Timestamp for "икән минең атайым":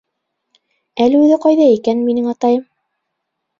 1.75-2.67